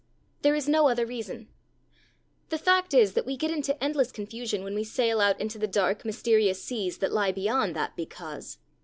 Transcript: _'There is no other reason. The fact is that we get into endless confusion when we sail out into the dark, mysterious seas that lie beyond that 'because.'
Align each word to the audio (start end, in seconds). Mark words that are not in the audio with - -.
_'There 0.41 0.55
is 0.55 0.67
no 0.67 0.87
other 0.89 1.05
reason. 1.05 1.47
The 2.49 2.57
fact 2.57 2.95
is 2.95 3.13
that 3.13 3.23
we 3.23 3.37
get 3.37 3.51
into 3.51 3.77
endless 3.83 4.11
confusion 4.11 4.63
when 4.63 4.73
we 4.73 4.83
sail 4.83 5.21
out 5.21 5.39
into 5.39 5.59
the 5.59 5.67
dark, 5.67 6.03
mysterious 6.05 6.59
seas 6.59 6.97
that 6.97 7.13
lie 7.13 7.31
beyond 7.31 7.75
that 7.75 7.95
'because.' 7.95 8.57